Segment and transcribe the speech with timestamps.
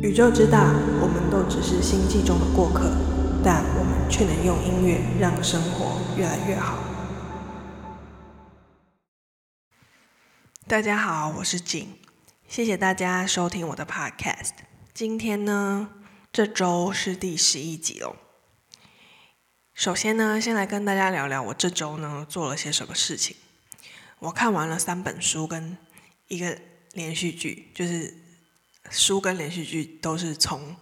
[0.00, 2.88] 宇宙之大，我们都只是星际中的过客，
[3.42, 6.78] 但我们却能用音乐让生活越来越好。
[10.68, 11.88] 大家好，我是景，
[12.46, 14.52] 谢谢大家收听我的 Podcast。
[14.94, 15.90] 今天呢，
[16.30, 18.14] 这周是第十一集哦。
[19.74, 23.34] 首先呢，先来跟大家聊聊我这周呢做了些什么事情。
[24.20, 25.76] 我看完了三本书跟
[26.28, 26.56] 一个
[26.92, 28.27] 连续剧，就是。
[28.90, 30.76] 书跟连续剧都是从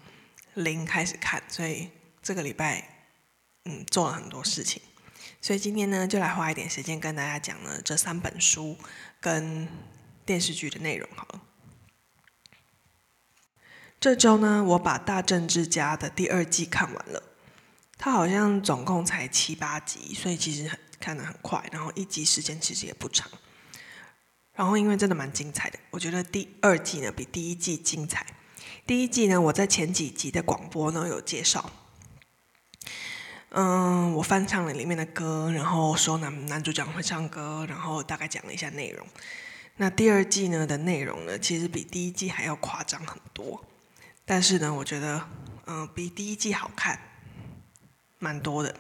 [0.54, 1.90] 零开始看，所以
[2.22, 3.08] 这个礼拜
[3.64, 4.80] 嗯做了很多事情，
[5.40, 8.78] 所以今天呢就来花一点时间跟大家讲了这三本书
[9.20, 9.68] 跟
[10.24, 11.42] 电视剧的内容好了。
[13.98, 17.22] 这周呢我把《大政治家》的第二季看完了，
[17.98, 23.28] 它好像总共才七八集，所以其实很看得很快，然后一集时间其实也不长。
[24.56, 28.26] 然后因为真的蛮精彩的，我觉得第二季呢比第一季精彩。
[28.86, 31.70] 第一季呢，我在前几集的广播呢有介绍，
[33.50, 39.06] 嗯，我翻唱了里面的歌，然后说男男主角会唱歌，然后大概讲了一下内容。
[39.76, 43.62] 那第二季呢的内容呢，其实比第一季还要夸张很多，
[44.24, 45.28] 但是呢，我觉得
[45.66, 46.98] 嗯比第一季好看，
[48.18, 48.74] 蛮多的，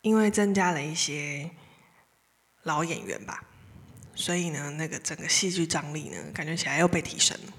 [0.00, 1.50] 因为增加了一些。
[2.66, 3.44] 老演员吧，
[4.16, 7.52] 所以呢，那个整个戏剧张力呢，感觉起来又被提升了。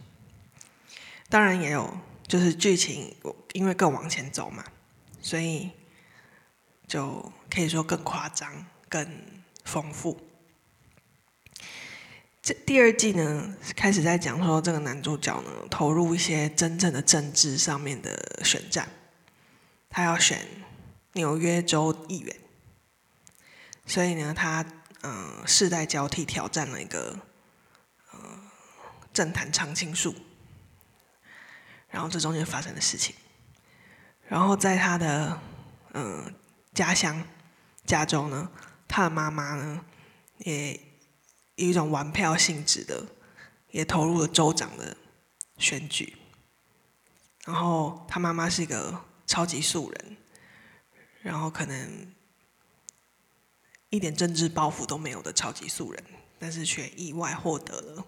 [1.29, 3.15] 当然也有，就是剧情
[3.53, 4.65] 因为更往前走嘛，
[5.21, 5.71] 所以
[6.87, 9.09] 就可以说更夸张、更
[9.63, 10.19] 丰富。
[12.41, 18.89] 这第二季呢，开始在讲说这个男主角呢，投入一些真正的政治上面的选战，
[19.89, 20.45] 他要选
[21.13, 22.35] 纽约州议员，
[23.85, 24.65] 所以呢，他。
[25.03, 27.19] 嗯，世代交替挑战了一个
[28.11, 28.19] 呃
[29.13, 30.13] 政坛常青树，
[31.87, 33.15] 然后这中间发生的事情，
[34.27, 35.39] 然后在他的
[35.93, 36.33] 嗯
[36.73, 37.23] 家乡
[37.85, 38.51] 加州呢，
[38.87, 39.85] 他的妈妈呢
[40.39, 40.73] 也
[41.55, 43.05] 以一种玩票性质的，
[43.69, 44.97] 也投入了州长的
[45.57, 46.17] 选举，
[47.45, 50.17] 然后他妈妈是一个超级素人，
[51.21, 52.16] 然后可能。
[53.89, 56.03] 一点政治包袱都没有的超级素人，
[56.37, 58.05] 但是却意外获得了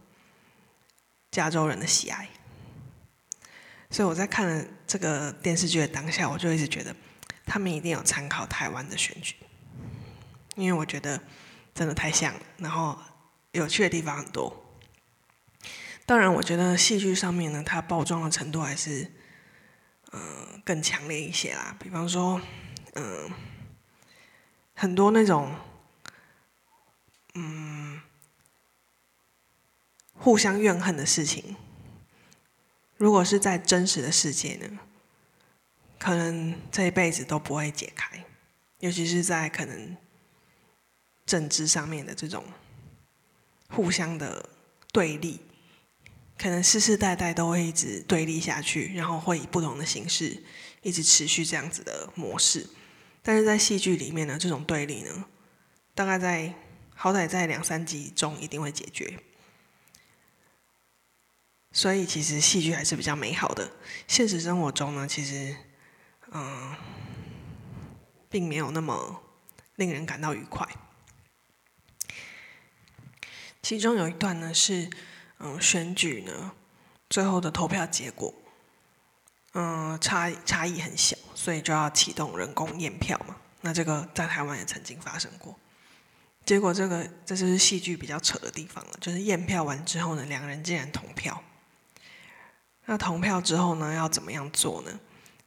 [1.31, 2.29] 加州人的喜爱。
[3.89, 6.93] 所以我在看了这个电视剧的当下，我就一直觉得
[7.45, 9.35] 他们一定有参考台湾的选举，
[10.55, 11.21] 因为我觉得
[11.73, 12.99] 真的太像了，然后
[13.53, 14.65] 有趣的地方很多。
[16.05, 19.09] 当然，我觉得戏剧上面呢，它包装的程度还是
[20.11, 21.75] 嗯、更强烈一些啦。
[21.79, 22.41] 比方说，
[22.95, 23.31] 嗯、
[24.73, 25.55] 很多那种。
[27.41, 28.01] 嗯，
[30.13, 31.55] 互相怨恨的事情，
[32.97, 34.79] 如果是在真实的世界呢，
[35.97, 38.25] 可能这一辈子都不会解开，
[38.79, 39.95] 尤其是在可能
[41.25, 42.43] 政治上面的这种
[43.69, 44.49] 互相的
[44.91, 45.39] 对立，
[46.37, 50.43] 可能世世代代都会一直对立下去，然后会以不同的形式
[50.81, 52.67] 一直持续这样子的模式。
[53.21, 55.25] 但是在戏剧里面呢，这种对立呢，
[55.95, 56.53] 大概在。
[57.01, 59.23] 好歹在两三集中一定会解决，
[61.71, 63.71] 所以其实戏剧还是比较美好的。
[64.05, 65.55] 现实生活中呢，其实
[66.31, 66.75] 嗯，
[68.29, 69.23] 并没有那么
[69.77, 70.67] 令人感到愉快。
[73.61, 74.89] 其中有一段呢是
[75.37, 76.51] 嗯选举呢
[77.09, 78.33] 最后的投票结果，
[79.53, 83.37] 嗯差差异很小，所以就要启动人工验票嘛。
[83.61, 85.57] 那这个在台湾也曾经发生过。
[86.49, 91.43] 结果这个这就是戏剧比较扯的地方了，就是验票完之后呢，两个人竟然同票。
[92.85, 94.99] 那同票之后呢，要怎么样做呢？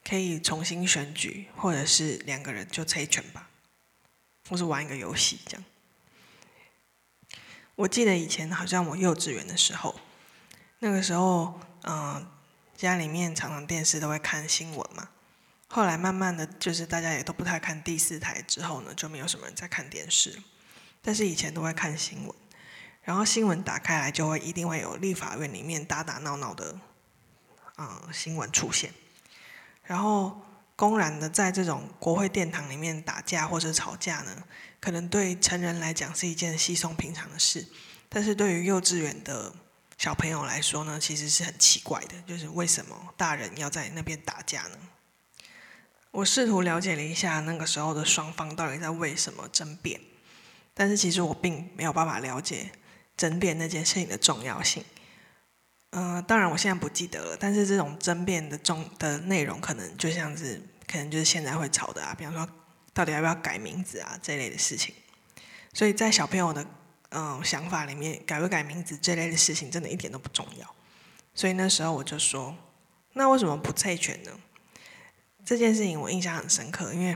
[0.09, 3.49] 可以重新选举，或者是两个人就猜拳吧，
[4.49, 5.65] 或是玩一个游戏这样。
[7.75, 9.99] 我记得以前好像我幼稚园的时候，
[10.79, 12.25] 那个时候嗯、
[12.77, 15.09] 家里面常常电视都会看新闻嘛。
[15.67, 20.41] 后来慢慢的就是大家也都不太看第四台之后呢，就没有什么人在看电视。
[21.03, 22.35] 但是以前都会看新闻，
[23.03, 26.79] 然后新闻打开来就会一定会有立法院里面打打闹闹的，
[27.77, 28.95] 嗯，新闻出现，
[29.83, 30.41] 然后
[30.77, 34.45] 公然的在这种国会殿堂里面打架或者吵架呢，
[34.81, 37.67] 可能对成人来讲是一件稀松平常的事，
[38.09, 39.53] 但是对于幼稚园的
[39.99, 44.79] 小朋友来说呢，其实是很奇怪的，就是为什么大人要在那边打架呢？
[46.13, 50.01] 我试图了解了一下那个时候的双方到底在为什么争辩。
[50.75, 52.71] 但是其实我并没有办法了解
[53.17, 54.85] 争辩那件事情的重要性，
[55.91, 62.49] 呃，当然我现在不记得了，但是这种争辩的中的内容，可能就像是，可能就是现在会吵的啊，比方说
[62.93, 64.95] 到底要不要改名字啊这类的事情。
[65.73, 66.67] 所以在小朋友的
[67.15, 70.75] 嗯、想法里面，改不改名字这类的事情，真的一点都不重要。
[71.35, 72.57] 所以那时候我就说，
[73.13, 74.31] 那为什么不猜拳呢？
[75.45, 77.15] 这件事情我印象很深刻，因为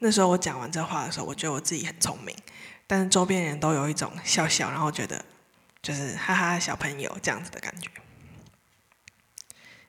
[0.00, 2.36] 那时候我讲完这话的时候，我觉得我自己很聪明，
[2.90, 5.24] 但是周边人都有一种笑笑，然后觉得
[5.80, 7.88] 就是哈哈小朋友这样子的感觉。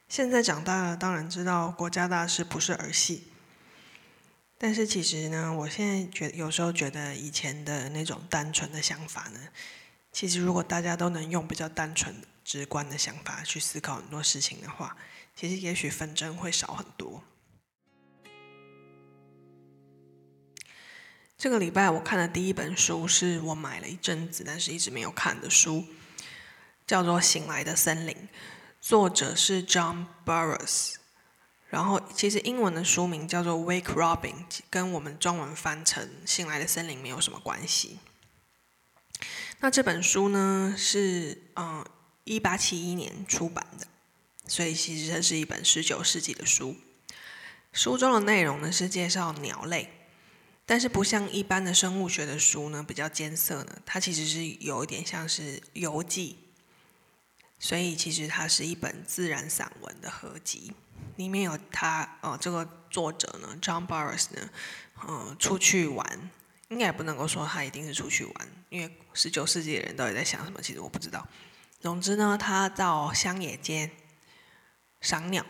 [0.07, 3.31] 现在长大了，当然知道国家大事不是儿戏。
[4.59, 9.39] 但是其实呢，我现在觉有时候觉得以前的那种单纯的想法呢，
[10.12, 12.15] 其实如果大家都能用比较单纯、
[12.45, 14.95] 直观的想法去思考很多事情的话，
[15.36, 17.24] 其实也许纷争会少很多。
[21.41, 25.83] 这个礼拜我看的第一本书是我买了一阵子，但是一直没有看的书，
[26.85, 28.13] 叫做《醒来的森林》。
[28.79, 30.97] 作者是 John Burroughs，
[31.67, 34.35] 然后其实英文的书名叫做《Wake Robin》，
[34.69, 37.97] 跟我们中文翻成《醒来的森林》没有什么关系。
[39.61, 41.83] 那这本书呢是嗯
[42.23, 43.88] 一八七一年出版的，
[44.45, 46.75] 所以其实它是一本十九世纪的书。
[47.73, 50.00] 书中的内容呢是介绍鸟类，
[50.71, 56.38] 但是不像一般的生物学的书呢比较艰涩呢，它其实是有一点像是游记。
[57.59, 60.71] 所以其实它是一本自然散文的合集，
[61.18, 64.50] 里面有他呃这个作者呢，John Burroughs 呢，
[65.06, 66.31] 呃出去玩，
[66.69, 71.27] 应该也不能够说他一定是出去玩，因为十九世纪的人到底在想什么，其实我不知道。
[71.81, 73.91] 总之呢，他到乡野间
[75.01, 75.45] 赏鸟，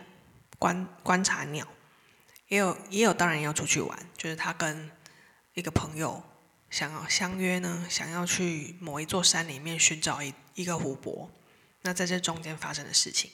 [0.58, 1.68] 观观察鸟，
[2.48, 4.90] 也有也有当然要出去玩，就是他跟
[5.54, 6.24] 一个朋友
[6.70, 11.30] 想要相约呢，想要去某一座山里面寻找一一个湖泊。
[11.82, 13.32] 那在这中间发生的事情，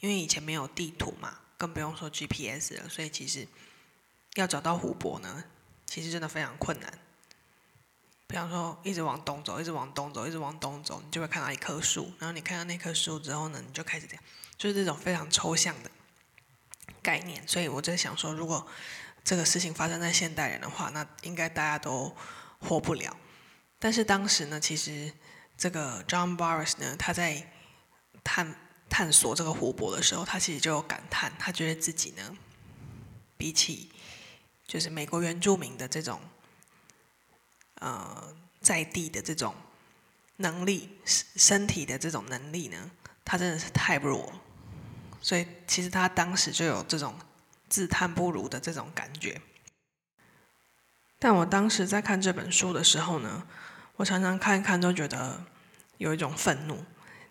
[0.00, 3.46] 因为以前没有地图嘛，更不用说 GPS 了，所以其实
[4.34, 5.44] 要找到湖泊呢，
[5.86, 6.98] 其实真的非常困难。
[8.26, 14.22] 比方说，一直往东走，一直往东走，一直往东走，你就会看到一棵树，然后你看到那棵树之后呢，你就开始这样，
[14.58, 15.90] 就是这种非常抽象的
[17.00, 17.46] 概念。
[17.46, 18.66] 所以我在想说，如果
[19.24, 22.14] 这个事情发生在现代人的话，那应该大家都
[22.60, 23.16] 活不了。
[23.78, 25.12] 但是当时呢，其实
[25.56, 27.50] 这个 John Baris 呢，他在
[28.22, 28.54] 探
[28.88, 32.36] 探索这个湖泊的时候，他其实就有感叹，他觉得自己呢，
[33.36, 33.90] 比起
[34.66, 36.20] 就是美国原住民的这种，
[37.76, 39.54] 呃，在地的这种
[40.36, 42.90] 能力，身体的这种能力呢，
[43.24, 44.32] 他真的是太弱，
[45.20, 47.14] 所以其实他当时就有这种
[47.74, 49.40] 自叹不如的这种感觉。
[51.18, 53.48] 但我当时在看这本书的时候呢，
[53.96, 55.44] 我常常看一看都觉得
[55.98, 56.84] 有一种愤怒。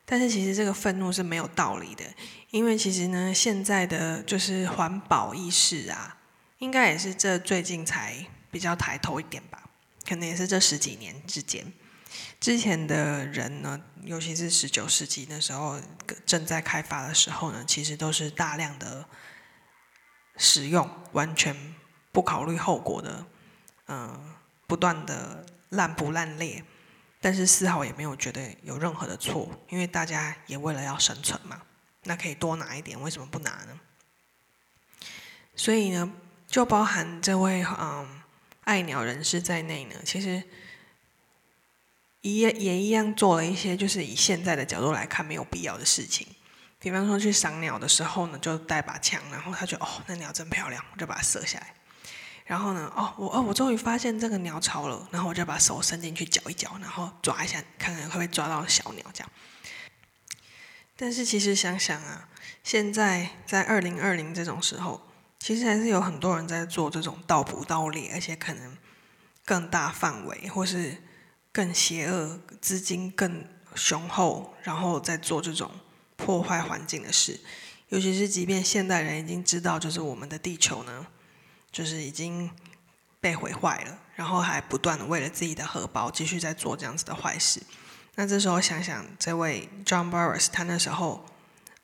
[0.03, 2.03] 但是其实这个愤怒是没有道理的，
[2.49, 6.17] 因为其实呢，现在的就是环保意识啊，
[6.57, 9.63] 应该也是这最近才比较抬头一点吧，
[10.05, 11.71] 可能也是这十几年之间。
[12.41, 15.79] 之前的人呢，尤其是十九世纪那时候
[16.25, 19.05] 正在开发的时候呢，其实都是大量的
[20.37, 21.55] 使用，完全
[22.11, 23.25] 不考虑后果的，
[23.87, 24.35] 嗯，
[24.67, 26.63] 不断的烂不烂裂。
[27.21, 31.61] 但是丝毫也没有觉得有任何的错，因为大家也为了要生存嘛，
[32.03, 33.79] 那可以多拿一点，为什么不拿呢？
[35.55, 36.11] 所以呢，
[36.47, 38.21] 就包含这位嗯
[38.65, 40.43] 爱鸟人士在内呢，其实
[42.21, 46.27] 也也一样做了一些就是以现在的角度来看没有必要的事情，
[46.83, 51.73] 比方说去赏鸟的时候呢，就带把枪，然后他就哦那鸟真漂亮，我就把它射下来。
[52.43, 59.31] 然后呢，哦，我哦，我终于发现这个鸟巢了，然后我就把手伸进去搅一搅，然后抓一下，看看会不会抓到小鸟这样。
[60.97, 62.27] 但是其实想想啊，
[62.65, 65.09] 现在在二零二零这种时候，
[65.39, 68.77] 其实还是有很多人在做这种盗捕盗猎，而且可能
[69.45, 70.97] 更大范围，或是
[71.53, 75.71] 更邪恶、资金更雄厚，然后再做这种
[76.23, 77.39] 破坏环境的事。
[77.89, 81.07] 尤其是即便现代人已经知道，就是我们的地球呢。
[81.71, 82.51] 就是已经
[83.19, 87.63] 被毁坏了，然后还不断的为了自己的荷包继续在做这样子的坏事。
[88.13, 91.25] 那这时候想想，这位 John Burroughs 他那时候，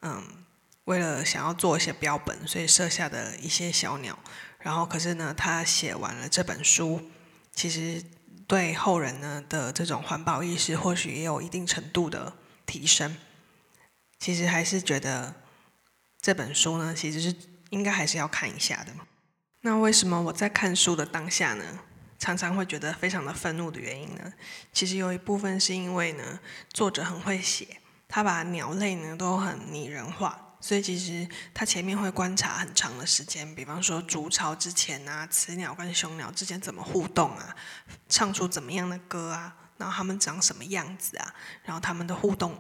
[0.02, 0.24] 嗯，
[0.86, 4.20] 为了想要做一些标本，所以设下的一些小鸟，
[4.60, 7.02] 然后可是呢，他写完了这本书，
[7.52, 8.04] 其实
[8.46, 12.34] 对后人呢的这种环保意识或许也有一定程度的
[12.68, 13.18] 提升。
[14.20, 15.34] 其实还是觉得
[16.22, 17.34] 这本书呢，其实是
[17.70, 18.94] 应该还是要看一下的。
[19.62, 21.80] 那为什么我在看书的当下呢，
[22.18, 24.34] 常常会觉得非常的愤怒的原因呢？
[24.74, 26.40] 其实有一部分是因为呢，
[26.74, 37.56] 作者很会写，他把鸟类呢都很拟人化，所以其实他前面会观察很长的时间，比方说筑巢之前啊，雌鸟跟雄鸟之间怎么互动啊，
[38.08, 41.34] 唱出怎么样的歌啊，然后他们长什么样子啊，
[41.64, 42.58] 然后他们的互动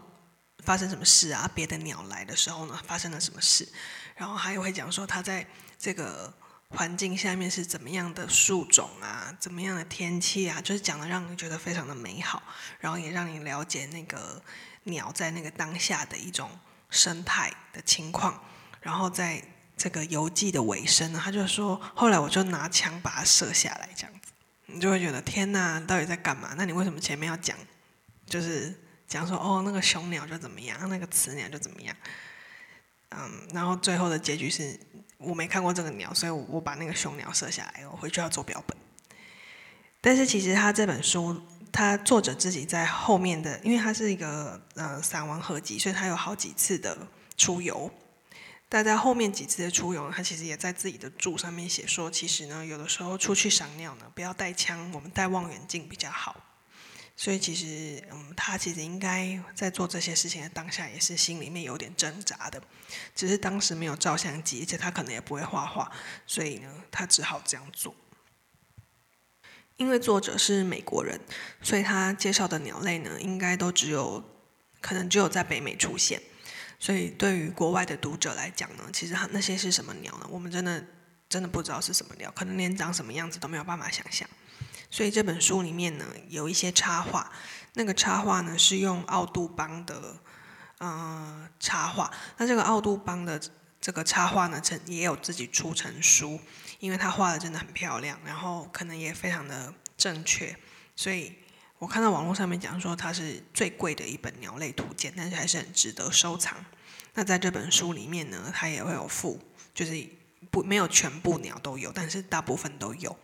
[0.70, 3.68] 发生什么事啊，别的鸟来的时候呢发生了什么事，
[4.16, 5.44] 然后还有会讲说他在
[5.80, 6.32] 这个。
[6.72, 9.36] 环境下面是怎么样的树种啊？
[9.40, 10.62] 怎么样的天气啊？
[10.62, 12.44] 就是讲的让你觉得非常的美好，
[12.80, 14.40] 然后也让你了解那个
[14.84, 16.48] 鸟在那个当下的一种
[16.92, 18.40] 生态的情况。
[18.82, 19.44] 然后在
[19.76, 24.32] 这个游记的尾声呢，他就说：“后来我就拿枪把它射下来，这样子，
[24.68, 26.54] 你就会觉得天哪，到底在干嘛？
[26.56, 27.58] 那你为什么前面要讲，
[28.28, 28.80] 就是
[29.10, 31.94] 讲说哦，那个雄鸟就怎么样，那个雌鸟就怎么样？
[33.10, 34.80] 嗯，然后最后的结局是。”
[35.20, 38.78] 我没看过这个鸟，所以我我把那个雄鸟射下来，我回去要做标本。
[40.00, 41.42] 但是其实他这本书，
[41.74, 46.98] 他作者自己在后面的，因为他是一个呃散文合集，所以他有好几次的
[47.36, 47.92] 出游。
[48.70, 56.38] 但在后面几次的出游，他其实也在自己的注上面写说，其实呢，有的时候出去赏鸟呢，不要带枪，我们带望远镜比较好。
[57.22, 62.64] 所以其实，嗯，他其实应该在做这些事情的当下，也是心里面有点挣扎的，
[63.14, 65.92] 只是当时没有照相机，而且他可能也不会画画，
[66.26, 67.94] 所以呢，他只好这样做。
[69.76, 71.20] 因为作者是美国人，
[71.62, 74.24] 所以他介绍的鸟类呢，应该都只有
[74.80, 76.22] 可能只有在北美出现，
[76.80, 80.28] 所以对于国外的读者来讲呢，其实他那些是什么鸟呢？
[80.30, 80.82] 我们真的
[81.28, 84.26] 真的不知道是什么鸟，可能连长什么样子都没有办法想象。
[84.90, 87.32] 所以这本书里面呢，有一些插画，
[87.74, 90.18] 那个插画呢是用奥杜邦的，
[90.80, 92.12] 呃，插画。
[92.38, 93.40] 那这个奥杜邦的
[93.80, 96.40] 这个插画呢，成也有自己出成书，
[96.80, 100.56] 因为他画的真的很漂亮，然后可能也非常的正确。
[100.96, 101.36] 所以
[101.78, 106.58] 我看到网络上面讲说它是最贵的一本鸟类图鉴，但是还是很值得收藏。
[107.14, 109.40] 那在这本书里面呢，它也会有附，
[109.74, 110.06] 就是
[110.50, 113.18] 不没有全部鸟都有，但是大部分都有。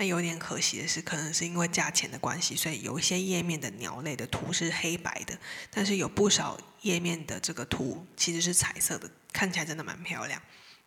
[0.00, 5.36] 那有点可惜的是，可能是因为价钱的关系，所以有一些页面的鸟类的图是黑白的，
[5.72, 10.40] 但是有不少页面的这个图其实是彩色的，看起来真的蛮漂亮。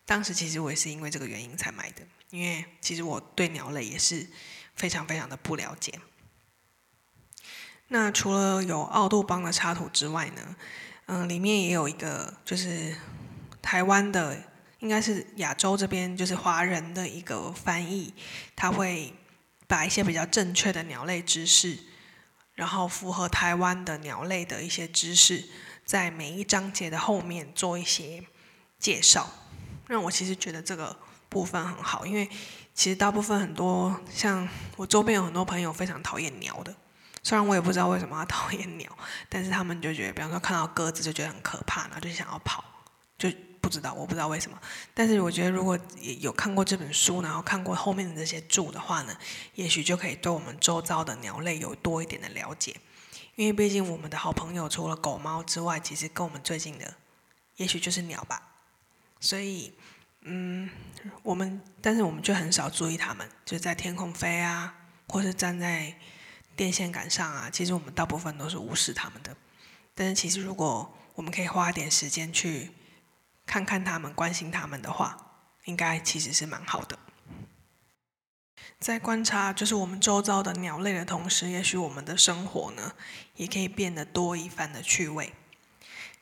[0.06, 4.26] 当时其实我也是因为这个原因才买的，因为其实我对鸟类也是
[4.74, 6.00] 非常非常的不了解。
[7.88, 10.56] 那除了有奥杜邦的插图之外呢，
[11.04, 12.96] 嗯，里面也有一个就是
[13.60, 14.50] 台湾的。
[14.82, 18.12] 应该是亚洲这边就是华人的一个翻译，
[18.56, 19.14] 他会
[19.68, 21.78] 把一些比较正确的鸟类知识，
[22.54, 25.48] 然后符合台湾的鸟类的一些知识，
[25.84, 28.24] 在每一章节的后面做一些
[28.80, 29.30] 介绍。
[29.86, 30.96] 让我其实觉得这个
[31.28, 32.28] 部分很好，因为
[32.74, 36.74] 其实大部分很多像我周边有很多朋友非常讨厌鸟的，
[37.22, 38.90] 虽然我也不知道为什么要讨厌鸟，
[39.28, 42.64] 但是他们就觉得，比方说看到鸽子就觉得很可怕，然后就想要跑，
[43.16, 43.30] 就。
[43.62, 44.60] 不知道，我不知道为什么。
[44.92, 45.78] 但是我觉得，如果
[46.18, 49.16] 有看过这本书，然后看过后面的这些注的话呢，
[49.54, 52.76] 也许就可以对我们周遭的鸟类有多一点的了解。
[53.36, 56.96] 因为毕竟我们的好朋友除了狗猫之外，其实跟我们最近的，
[57.56, 58.42] 也许就是鸟吧。
[59.20, 59.72] 所以，
[60.22, 60.68] 嗯，
[61.22, 64.74] 我们但是我们就很少注意它们，就在天空飞啊，
[65.08, 65.94] 或是站在
[66.56, 67.48] 电线杆上啊。
[67.48, 69.36] 其实我们大部分都是无视它们的。
[69.94, 72.72] 但是其实如果我们可以花一点时间去。
[73.46, 75.16] 看看他们，关心他们的话，
[75.64, 76.98] 应该其实是蛮好的。
[78.78, 82.94] 在观察就是我们周遭的鸟类的同时，也许我们的生活呢，
[83.36, 85.32] 也可以变得多一番的趣味。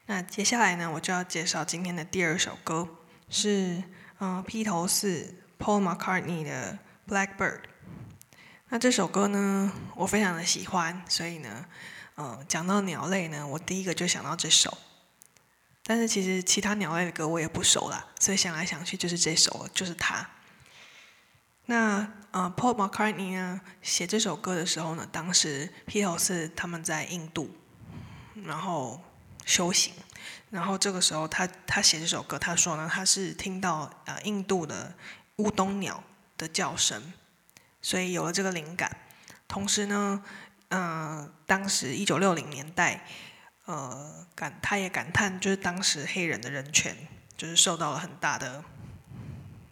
[0.07, 2.89] 那接下来呢，我就要介绍今天的第二首歌，
[3.29, 3.83] 是
[4.19, 6.79] 嗯披头士 Paul McCartney 的
[7.11, 7.59] 《Blackbird》。
[8.69, 11.67] 那这首歌呢，我非常的喜欢，所以呢，
[12.17, 14.77] 嗯，讲到鸟类呢，我第一个就想到这首。
[15.83, 20.29] 但是其实其他鸟类的歌我也不熟啦，所以想来想去就是这首，就是它。
[21.67, 27.57] 那呃，Paul McCartney 呢写这首歌的时候呢，当时披头士他们在印度，
[28.45, 29.03] 然后
[29.47, 29.95] 修行，
[30.51, 34.95] 然后这个时候他他写这首歌，他说呢他是听到呃印度的
[35.37, 36.05] 乌冬鸟
[36.37, 37.13] 的叫声，
[37.81, 38.97] 所以有了这个灵感。
[39.49, 40.23] 同时呢，
[40.69, 43.07] 呃，当时一九六零年代。
[43.67, 46.97] 呃，感他也感叹，就是当时黑人的人权
[47.37, 48.65] 就是受到了很大的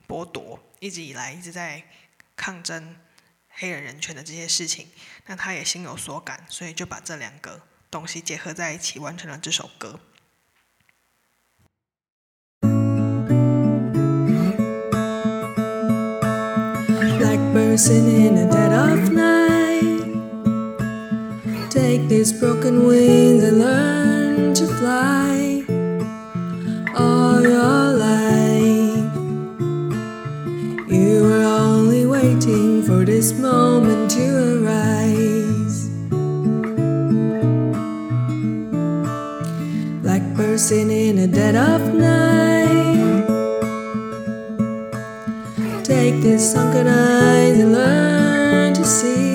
[0.06, 1.82] 剥夺，一直以来一直在
[2.36, 2.96] 抗争
[3.48, 4.88] 黑人人权的这些事情，
[5.26, 9.98] 那他也心有所感，所以就把这两个东西结合在一起，完成了这首歌。
[23.50, 25.64] Learned to fly
[26.94, 29.14] all your life.
[30.86, 35.88] You were only waiting for this moment to arise.
[40.04, 43.24] Like singing in the dead of night.
[45.84, 49.27] Take this sunken eyes and learn to see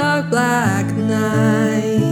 [0.00, 2.09] dark black night.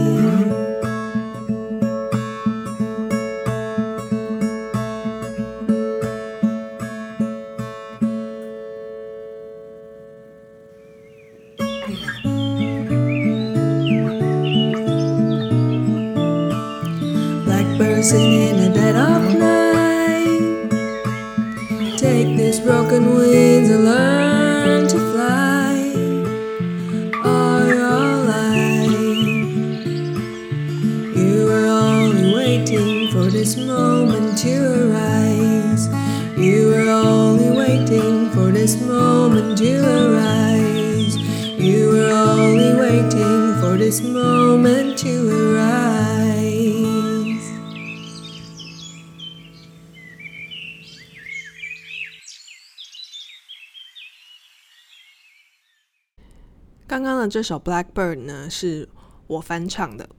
[57.01, 58.89] 刚刚的这首《Blackbird》呢，是
[59.25, 60.09] 我翻唱的。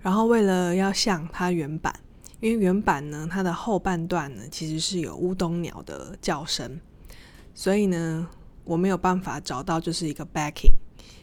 [0.00, 1.98] 然后为了要像它原版，
[2.40, 6.78] 因为原版呢，它的后半段呢，其实是有乌冬鸟的叫声，
[7.54, 8.28] 所以呢，
[8.64, 10.74] 我没有办法找到就是一个 backing，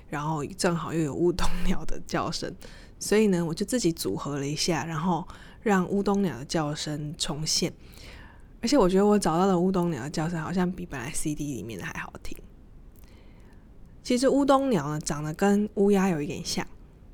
[0.10, 2.52] 然后正好又有乌冬鸟的叫声，
[2.98, 5.28] 所以呢，我就自己组合了一下，然后
[5.62, 7.72] 让乌冬鸟的叫声重现。
[8.64, 12.36] 而且我觉得我找到的乌冬鸟的叫声，好像比本来 CD 里面的还好听。
[14.08, 16.66] 其实乌冬鸟呢，长得跟乌鸦有一点像，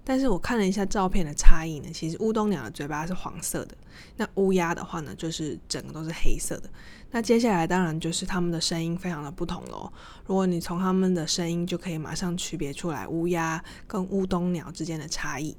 [0.03, 3.75] 但是我看了一下照片的差异呢，其实乌冬鸟的嘴巴是黄色的，
[4.15, 6.69] 那乌鸦的话呢，就是整个都是黑色的。
[7.09, 9.91] 那接下来当然就是它们的声音非常的不同喽。
[10.27, 15.57] 如果你从它们的声音就可以马上区别出来乌鸦跟乌冬鸟之间的差异。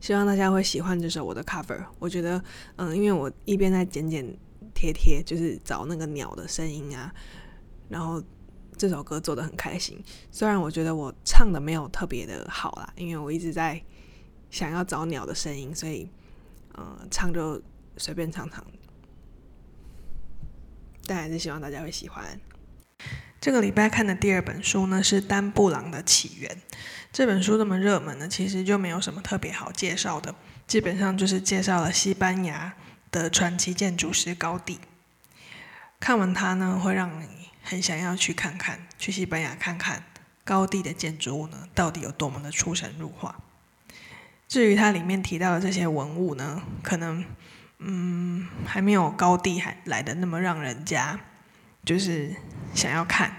[0.00, 1.84] 希望大家会喜欢这首我的 cover。
[2.00, 2.42] 我觉得，
[2.74, 4.26] 嗯，因为我一边在剪剪
[4.74, 7.14] 贴贴，就是找那个鸟的声音啊，
[7.88, 8.20] 然后。
[8.82, 9.96] 这首歌做得很开心，
[10.32, 13.80] 虽然我觉得我唱的没有特别的好啦，因为我一直在
[14.50, 16.10] 想要找鸟的声音，所以
[16.76, 17.62] 嗯，唱就
[17.96, 18.66] 随便唱唱。
[21.06, 22.40] 但还是希望大家会喜欢。
[23.40, 26.60] 这个礼拜看的第二本书呢，是丹布朗的起源。
[27.12, 30.34] 这本书这么热门呢，其实就没有什么特别好介绍的，
[30.66, 32.74] 基本上就是介绍了西班牙
[33.12, 34.80] 的传奇建筑师高地。
[36.00, 37.41] 看完它呢，会让你。
[37.62, 40.04] 很想要去看看，去西班牙看看
[40.44, 43.40] 高地的建筑物呢，到底有多么的出神入化。
[44.48, 47.24] 至于它里面提到的这些文物呢，可能
[47.78, 51.18] 嗯还没有高地还来的那么让人家
[51.84, 52.34] 就是
[52.74, 53.34] 想要看。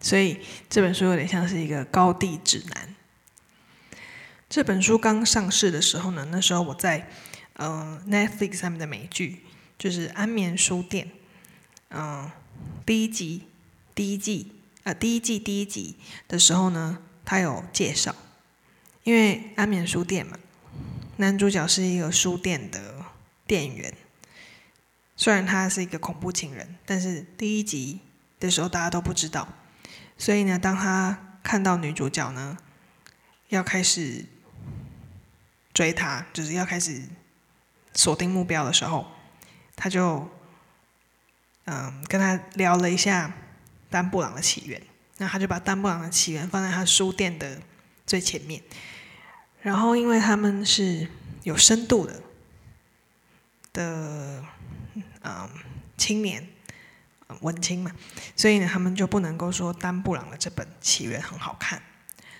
[0.00, 2.94] 所以这本书有点像是一个高地指南。
[4.48, 7.08] 这本书刚上市的时候呢，那时候我在
[7.54, 9.44] 嗯、呃、Netflix 上面的美剧
[9.76, 11.06] 就是《安眠书店》
[11.90, 12.30] 嗯、
[12.86, 13.46] 第一集，
[13.94, 14.52] 第一季，
[14.84, 18.14] 呃，第一季第一集的时候呢，他有介绍，
[19.04, 20.38] 因为安眠书店嘛，
[21.16, 23.04] 男主角是一个书店的
[23.46, 23.94] 店员，
[25.16, 28.00] 虽然他是一个恐怖情人，但是第一集
[28.40, 29.46] 的时候大家都不知道，
[30.16, 32.56] 所以呢，当他看到女主角呢，
[33.48, 34.24] 要开始
[35.74, 37.02] 追她，就是要开始
[37.92, 39.06] 锁定目标的时候，
[39.76, 40.26] 他就。
[41.70, 43.30] 嗯，跟他聊了一下
[43.90, 44.80] 丹布朗的起源，
[45.18, 47.60] 那他就把丹布朗的起源放在他书店的
[48.06, 48.62] 最前面。
[49.60, 51.06] 然后，因为他们是
[51.42, 52.22] 有深度的
[53.74, 54.42] 的
[55.20, 55.50] 嗯
[55.98, 56.48] 青年，
[57.40, 57.92] 文青嘛，
[58.34, 61.82] 所以呢，他们就不能够说丹布朗的这本《起源》很好看，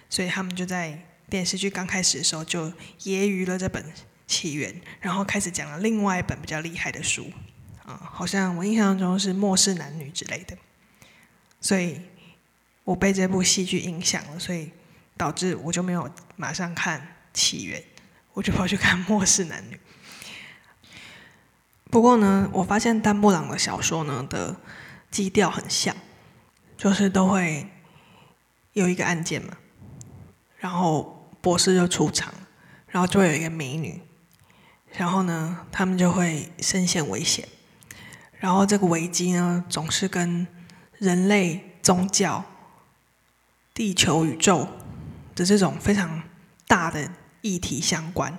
[0.09, 3.85] 所以他们就在电视剧刚开始的时候就揶揄了这本
[4.27, 7.31] 《起源》，然后开始讲了另外一本比较厉害的书，
[7.89, 10.55] 啊、好像我印象中是《末世男女》之类的，
[11.59, 11.99] 所以
[12.85, 14.71] 我被这部戏剧影响了，所以
[15.17, 17.01] 导致我就没有马上看
[17.33, 17.81] 《起源》，
[18.35, 19.75] 我就跑去看《末世男女》。
[21.91, 24.55] 不过呢，我发现丹布朗的小说呢的
[25.11, 25.97] 基调很像，
[26.77, 27.67] 就是都会
[28.75, 29.57] 有一个案件嘛，
[30.59, 32.35] 然后博士就出场，
[32.89, 34.03] 然后就会有一个美女，
[34.93, 37.49] 然后呢，他们就会身陷危险，
[38.39, 40.47] 然后这个危机呢总是跟
[40.99, 42.45] 人类、宗教、
[43.75, 44.69] 地球、宇宙
[45.35, 46.23] 的这种非常
[46.67, 48.37] 大的议题相关。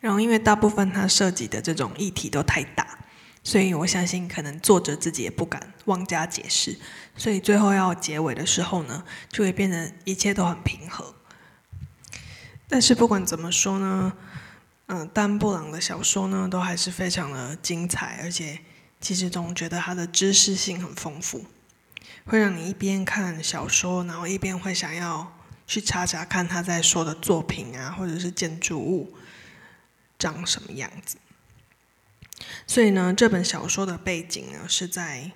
[0.00, 2.98] 然后，因为大部分他涉及的这种议题都太大，
[3.42, 6.76] 所以我相信可能作者自己也不敢妄加解释，
[7.16, 11.14] 所以最后要结尾的时候呢，就会变成一切都很平和。
[12.68, 14.12] 但是不管怎么说呢，
[14.86, 18.58] 嗯，丹布朗的小说呢，都还是非常的精彩，而且
[19.04, 21.44] 其实总觉得他的知识性很丰富，
[22.24, 25.36] 会让你一边看小说，然后一边会想要
[25.66, 29.14] 去查查看他在说的作品啊，或者是建筑物。
[30.18, 31.18] 长什么样子？
[32.66, 35.32] 所以呢，这本小说的背景呢是在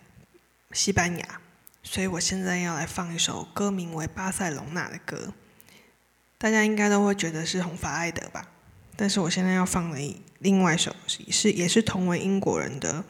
[0.72, 1.40] 西班牙，
[1.83, 5.35] 所以我现在要来放一首歌名为《巴塞隆纳》的歌，
[6.38, 8.48] 大家应该都会觉得是红发艾德吧？
[8.96, 13.04] 但是我现在要放的另外一首是也是同为英国人的，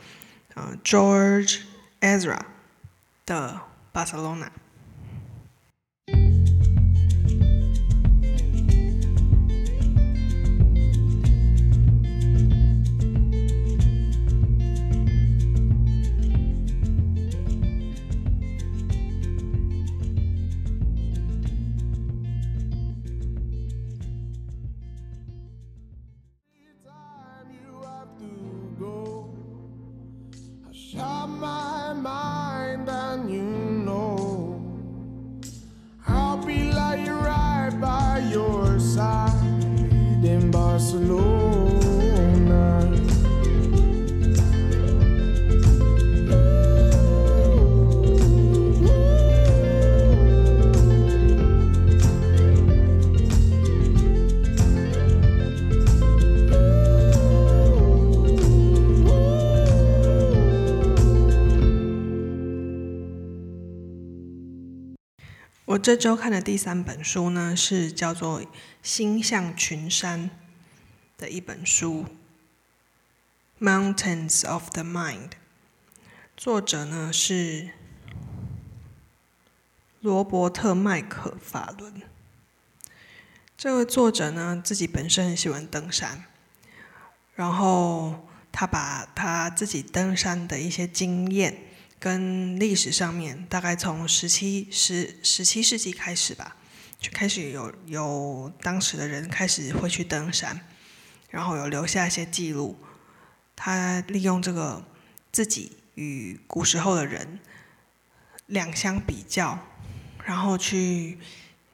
[0.85, 1.61] George
[2.01, 2.41] Ezra
[3.25, 3.61] 的
[3.97, 4.47] 《Barcelona》。
[65.89, 68.43] 这周看的第三本书呢，是叫做
[68.83, 70.25] 《星象群山》
[71.17, 72.05] 的一本书，
[73.65, 75.31] 《Mountains of the Mind》。
[76.37, 77.71] 作者呢是
[80.01, 82.03] 罗伯特·麦克法伦。
[83.57, 86.27] 这位作者呢自己本身很喜欢登山，
[87.35, 91.63] 然后他把他自己登山的一些经验。
[91.99, 96.57] 跟历史上面，大概从十七十十七世纪开始吧，
[97.01, 100.61] 就开始有有当时的人开始会去登山，
[101.31, 102.79] 然后有留下一些记录。
[103.57, 104.87] 他利用这个
[105.33, 107.41] 自己与古时候的人
[108.47, 109.59] 两相比较，
[110.25, 111.19] 然后去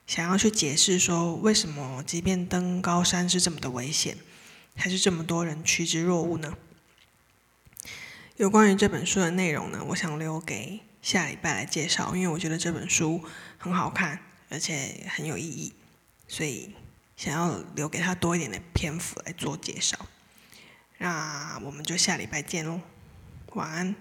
[0.06, 4.16] 想要去解释说，为什么即便登高山是这么的危险，
[4.74, 6.56] 还是这么多人趋之若鹜呢？
[8.36, 13.22] 有关于这本书的内容呢，我想留给下礼拜来介绍，因为我觉得这本书
[13.58, 14.18] 很好看，
[14.48, 15.72] 而且很有意义，
[16.26, 16.74] 所以
[17.16, 19.96] 想要留给他多一点的篇幅来做介绍。
[20.98, 22.80] 那我们就下礼拜见喽，
[23.52, 23.94] 晚安。